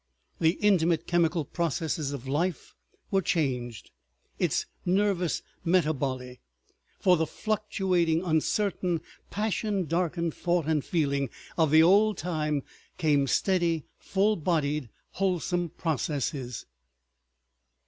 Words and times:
The 0.39 0.53
intimate 0.61 1.05
chemical 1.05 1.45
processes 1.45 2.11
of 2.11 2.27
life 2.27 2.73
were 3.11 3.21
changed, 3.21 3.91
its 4.39 4.65
nervous 4.83 5.43
metaboly. 5.63 6.39
For 6.99 7.15
the 7.17 7.27
fluctuating, 7.27 8.23
uncertain, 8.23 9.01
passion 9.29 9.85
darkened 9.85 10.33
thought 10.33 10.65
and 10.65 10.83
feeling 10.83 11.29
of 11.55 11.69
the 11.69 11.83
old 11.83 12.17
time 12.17 12.63
came 12.97 13.27
steady, 13.27 13.85
full 13.99 14.37
bodied, 14.37 14.89
wholesome 15.11 15.69
processes. 15.69 16.65